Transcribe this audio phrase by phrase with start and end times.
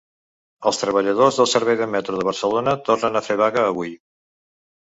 [0.69, 3.93] Els treballadors del servei del metro de Barcelona tornen a fer vaga avui.